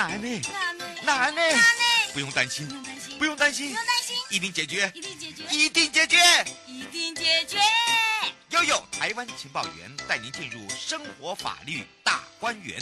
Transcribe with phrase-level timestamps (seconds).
[0.00, 0.40] 难呢，
[1.02, 1.42] 难呢，
[2.14, 2.66] 不用担心，
[3.18, 6.18] 不用担心，不用担心，一定解决，一定解决，一定解决，
[6.66, 7.58] 一定解决。
[8.48, 12.80] 悠悠台湾情报员带您进入生活法律大观园。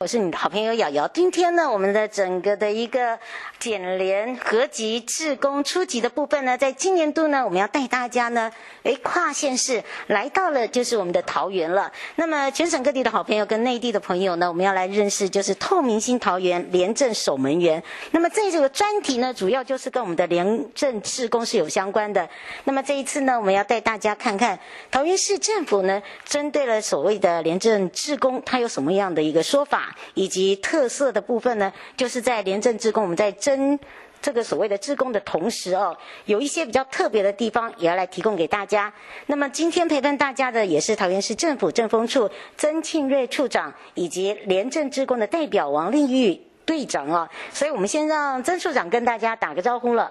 [0.00, 1.08] 我是你的好朋友瑶瑶。
[1.08, 3.18] 今天呢，我们的整个的一个
[3.58, 8.48] 简廉合集志工初级的部分呢，在今年度呢，我们要带大家呢，
[8.84, 11.90] 诶，跨县市来到了就是我们的桃园了。
[12.14, 17.82] 那么全省各地的好朋友跟内地的朋友呢，我们要来认识就是透明新桃园廉政守门员。
[18.12, 22.28] 那么在这个专题呢，主要就是跟我们的廉政志工是有相关的。
[22.62, 24.56] 那么这一次呢，我们要带大家看看
[24.92, 29.87] 桃园市政府呢，针对了所谓的廉政志工，它有什么样的一个说法。
[30.14, 33.78] 以及特色的部分呢，就是在廉政职工，我们在征
[34.20, 38.92] 这个所谓的职工的同时哦，有一些比较特别的地方也要来提供给大家。
[39.26, 47.28] 那么今天陪伴大家的也是桃园市政府政风处曾庆瑞处长，以及廉政职工的代表王丽玉队长哦。
[47.52, 50.10] 所以我们先让曾处长跟大家打个招呼了。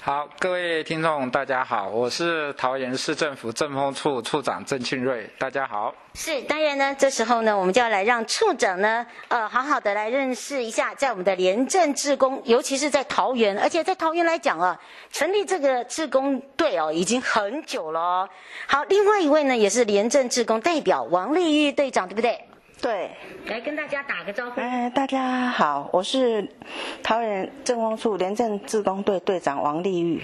[0.00, 5.92] 好，各位听众，大家好，我是桃园市政府政风处处长郑庆瑞，大家好。
[6.14, 18.28] 是，当然呢，这时候呢，我们就要来让处长呢，呃，好好的来认识一下，在我们的廉政志工，尤其是在桃园，而且在桃园来讲啊，成立这个志工队哦，已经很久了哦。
[18.66, 22.47] 好，另外一位呢，也是廉政志工代表王丽玉队长，对不对？
[22.80, 23.10] 对，
[23.46, 24.60] 来跟大家打个招呼。
[24.60, 26.48] 哎，大家好，我是
[27.02, 30.22] 桃园政工处廉政自工队队长王丽玉。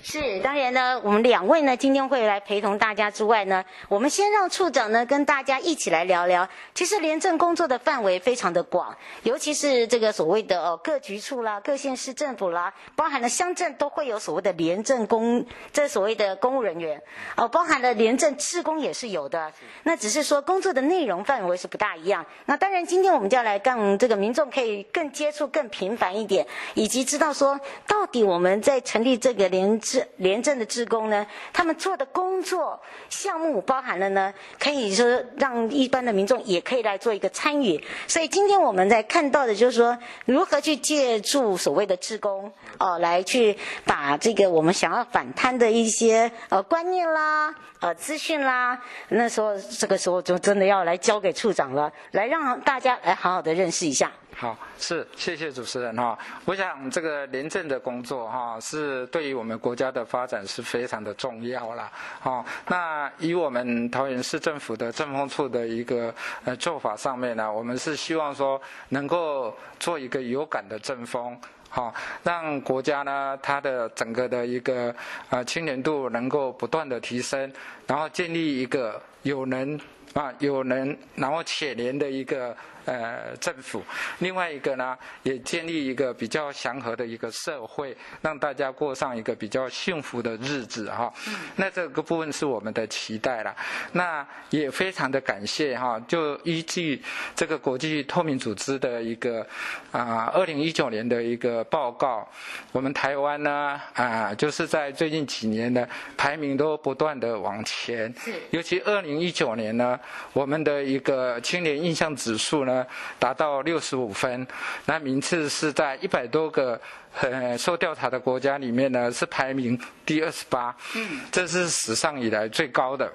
[0.00, 6.48] 是，当然呢，我们两位呢今天会来陪同大家之外呢，我们先让处长呢跟大家一起来聊聊。
[6.72, 17.02] 其实廉政工作的范围非常的广，尤其是这个所谓的哦各局处啦、各县市政府啦，包含了乡镇都会有所谓的廉政公，这所谓的公务人员
[17.36, 19.52] 哦，包含了廉政职工也是有的。
[19.82, 22.24] 那只是说工作的内容范围是不大一样。
[22.46, 27.58] 那当然，今天我们就要来让这个民众可以更接触更频繁一点，以及知道说
[27.88, 29.80] 到底我们在成立这个廉。
[29.88, 32.78] 是廉政的志工呢，他们做的工作
[33.08, 37.82] 项目包含了呢，可以说让一般的民众也可以来做一个参与。
[38.06, 43.56] 所以今天我们在看到的就是说，如何去借助所谓的志工哦，来去
[43.86, 48.78] 把这个我们想要反贪的一些呃观念啦、呃资讯啦，
[49.08, 54.12] 那时候这个时候就真的要来交给处长了，来让大家来好好的认识一下。
[54.40, 56.16] 好，是谢谢主持人哈。
[56.44, 61.90] 我想这个廉政的工作哈，是对于我们国家的发展是非常的重要啦。
[62.20, 71.36] 好，那以我们桃园市政府的政风处的一个呃做法上面呢，我们是希望说能够做一个有感的政风，
[71.68, 74.94] 好，让国家呢它的整个的一个
[75.30, 77.52] 呃青年度能够不断的提升，
[77.88, 79.76] 然后建立一个有能
[80.14, 82.56] 啊有能然后且廉的一个。
[82.88, 83.82] 呃，政府，
[84.20, 91.12] 另外一个呢，也建立一个比较祥和的一个社会，让大家过上一个比较幸福的日子哈。
[91.56, 93.54] 那这个部分是我们的期待了。
[93.92, 97.02] 那也非常的感谢哈，就依据
[97.36, 99.46] 这个国际透明组织的一个
[99.92, 102.26] 啊，二零一九年的一个报告，
[102.72, 108.10] 我们台湾呢啊，就是在最近几年呢，排名都不断的往前。
[108.48, 110.00] 尤其二零一九年呢，
[110.32, 112.77] 我们的一个青年印象指数呢。
[113.18, 114.46] 达到六十五分，
[114.86, 116.80] 那名次是在一百多个
[117.20, 123.10] 呃受调查的国家里面呢，是排名第二十八，嗯，这是史上以来最高的。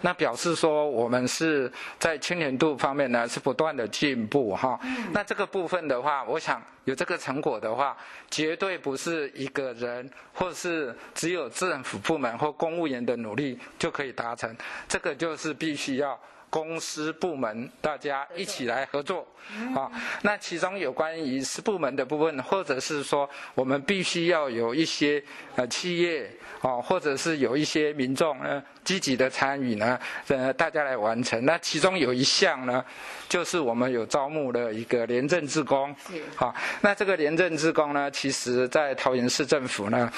[0.00, 4.78] 那表示说我们是在青年度方面呢是不断的进步哈。
[5.12, 7.96] 那这个部分的话，我想有这个成果的话，
[8.30, 14.54] 绝对不是一个人或是只有政府部门或公务员的努力就可以达成，
[14.86, 16.20] 这个就是必须要。
[16.54, 19.26] 公司部门大家一起来合作，
[19.74, 19.90] 啊，
[20.22, 25.20] 那其中有关于私部门的部分，或者是说我们必须要有一些
[25.56, 26.30] 呃企业
[26.60, 29.98] 啊，或者是有一些民众呢积极的参与呢，
[30.28, 31.44] 呃，大家来完成。
[31.44, 32.84] 那其中有一项呢，
[33.28, 35.92] 就是我们有招募的一个廉政志工，
[36.36, 40.08] 好，那这个廉政志工呢，其实在桃园市政府呢，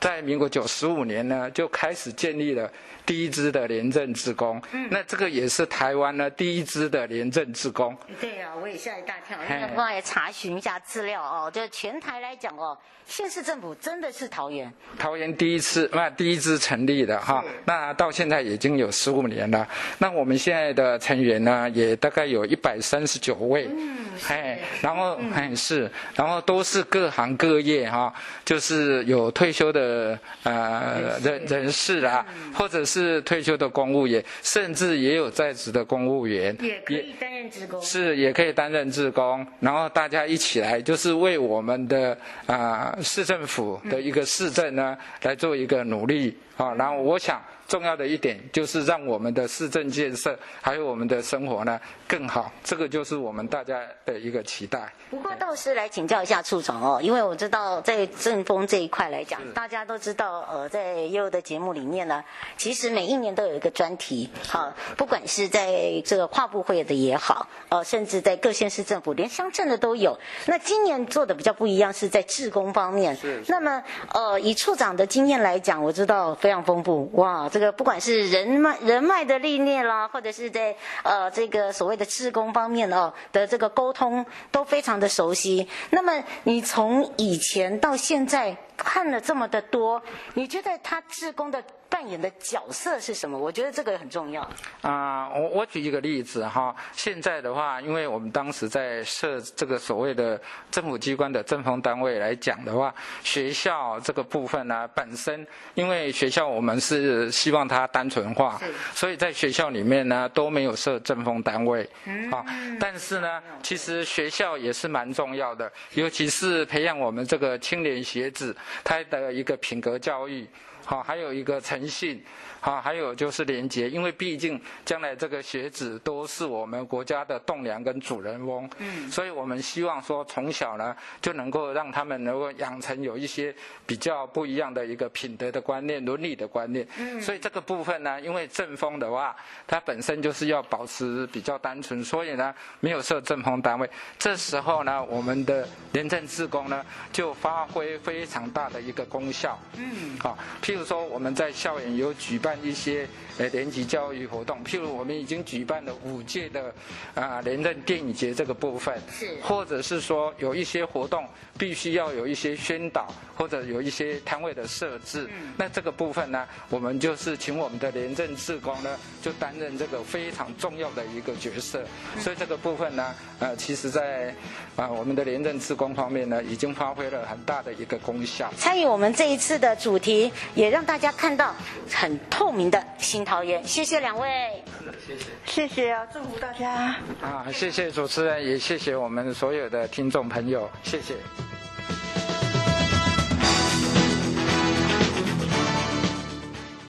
[0.00, 2.72] 在民国九十五年呢就开始建立了
[3.04, 4.58] 第一支的廉政志工，
[4.88, 5.81] 那这个也是台。
[5.82, 7.96] 台湾呢第一支的廉政职工。
[8.20, 14.72] 对啊，我也吓一大跳，因为我也查询一下资料哦，就全台来讲哦，县市政府真的是桃园。
[14.96, 19.66] 桃园第一次那第一支成立的哈，那到现在已经有十五年了。
[19.98, 23.68] 那我们现在的成员呢，也大概有一百三十九位。
[23.68, 28.14] 嗯，哎，然后哎是，然后都是各行各业哈，
[28.44, 32.24] 就是有退休的呃人人士啦，
[32.54, 42.16] 或者是退休的公务员，甚至也有在职的公务员，也可以担任职工，是也可以担任职工，然后大家一起来，就是为我们的
[42.46, 46.36] 啊、呃、市政府的一个市政呢来做一个努力。
[46.56, 47.42] 啊，然后我想。
[47.72, 54.92] 重要的一点就是让我们的市政建设还有我们的生活呢更好，这个就是我们大家的一个期待。
[55.10, 62.22] 不过倒是来请教一下处长哦，因为我知道在政风这一块来讲，大家都知道呃，在悠悠的节目里面呢，
[62.58, 70.18] 其实每一年都有一个专题，好，不管是在这个跨部会的也好，呃，甚至在各县市政府连乡镇的都有。
[70.44, 73.16] 那今年做的比较不一样，是在志工方面。
[73.16, 73.42] 是。
[73.48, 73.82] 那么
[74.12, 77.61] 呃，以处长的经验来讲，我知道非常丰富哇，这个。
[77.70, 80.74] 不管是人脉人脉的历练啦，或者是在
[81.04, 85.68] 呃这个所谓的志工方面哦的这个沟通，都非常的熟悉。
[85.90, 90.02] 那么你从以前到现在看了这么的多，
[90.34, 91.62] 你觉得他志工的？
[91.92, 93.38] 扮演的角色是什么？
[93.38, 94.40] 我觉得这个很重要。
[94.80, 96.74] 啊、呃，我我举一个例子哈。
[96.92, 100.40] 现在的话，因为我们当时在设这个所谓的
[100.70, 108.58] 政府机关的政风单位来讲的话，学校这个部分呢，本身因为学校我们是希望它单纯化，
[108.94, 111.86] 所以在学校里面呢都没有设政风单位。
[112.30, 112.42] 啊，
[112.80, 120.48] 但是呢，其实学校也是蛮重要的，尤其是培养我们这个青年学子他的一个品格教育。
[120.84, 122.22] 好，还有一个诚信，
[122.64, 133.52] 好，还有就是廉洁，因为毕竟将来这个学子都是我们国家的栋梁跟主人翁，嗯，所以我们希望说从小呢就能够让他们能够养成有一些
[133.84, 139.34] 比较不一样的一个品德的观念、伦理的观念，嗯，所以这个部分呢，因为政风的话，
[139.66, 150.38] 它本身就是要保持比较单纯，所以呢没有设政风单位，这时候呢，我们的廉政志工呢就发挥非常大的一个功效，嗯，啊。
[150.62, 153.06] 譬如说，我们在校园有举办一些
[153.38, 156.74] 呃联级教育活动，譬如我们已经举办了五届的
[157.14, 161.24] 啊廉政电影节这个部分，是，或者是说有一些活动
[161.56, 171.82] 必须要有一些宣导，或者有一些摊位的设置，嗯，那这个部分呢，我们就是请我们的廉政志工呢，就担任这个非常重要的一个角色，
[172.18, 174.34] 所以这个部分呢，呃，其实在
[174.76, 178.52] 啊我们的廉政志工方面呢，已经发挥了很大的一个功效。
[178.56, 180.30] 参与我们这一次的主题。
[180.54, 181.54] 也让大家看到
[181.90, 184.64] 很透明的新桃园，谢谢两位，
[185.06, 185.92] 谢谢，谢谢。
[185.92, 186.96] 啊，祝福大家。
[187.20, 191.14] 啊，谢谢主持人，也谢谢我们所有的听众朋友，谢谢。